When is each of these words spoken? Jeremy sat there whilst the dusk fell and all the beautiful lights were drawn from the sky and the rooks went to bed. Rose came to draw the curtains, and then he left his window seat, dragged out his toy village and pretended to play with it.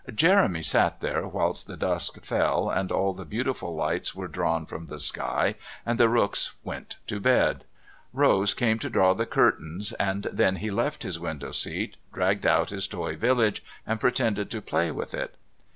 Jeremy 0.15 0.63
sat 0.63 0.99
there 0.99 1.27
whilst 1.27 1.67
the 1.67 1.77
dusk 1.77 2.25
fell 2.25 2.71
and 2.71 2.91
all 2.91 3.13
the 3.13 3.23
beautiful 3.23 3.75
lights 3.75 4.15
were 4.15 4.27
drawn 4.27 4.65
from 4.65 4.87
the 4.87 4.97
sky 4.99 5.53
and 5.85 5.99
the 5.99 6.09
rooks 6.09 6.55
went 6.63 6.95
to 7.05 7.19
bed. 7.19 7.65
Rose 8.11 8.55
came 8.55 8.79
to 8.79 8.89
draw 8.89 9.13
the 9.13 9.27
curtains, 9.27 9.93
and 9.99 10.23
then 10.33 10.55
he 10.55 10.71
left 10.71 11.03
his 11.03 11.19
window 11.19 11.51
seat, 11.51 11.97
dragged 12.11 12.47
out 12.47 12.71
his 12.71 12.87
toy 12.87 13.15
village 13.15 13.63
and 13.85 13.99
pretended 13.99 14.49
to 14.49 14.59
play 14.59 14.89
with 14.89 15.13
it. 15.13 15.35